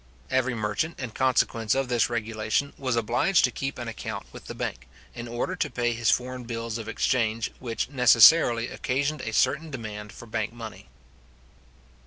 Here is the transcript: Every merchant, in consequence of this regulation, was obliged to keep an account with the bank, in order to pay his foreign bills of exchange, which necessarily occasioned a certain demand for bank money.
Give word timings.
Every 0.31 0.55
merchant, 0.55 0.99
in 0.99 1.11
consequence 1.11 1.75
of 1.75 1.87
this 1.87 2.09
regulation, 2.09 2.73
was 2.75 2.95
obliged 2.95 3.43
to 3.43 3.51
keep 3.51 3.77
an 3.77 3.87
account 3.87 4.25
with 4.31 4.45
the 4.45 4.55
bank, 4.55 4.87
in 5.13 5.27
order 5.27 5.55
to 5.55 5.69
pay 5.69 5.93
his 5.93 6.09
foreign 6.09 6.45
bills 6.45 6.79
of 6.79 6.89
exchange, 6.89 7.51
which 7.59 7.87
necessarily 7.87 8.67
occasioned 8.67 9.21
a 9.21 9.31
certain 9.31 9.69
demand 9.69 10.11
for 10.11 10.25
bank 10.25 10.53
money. 10.53 10.87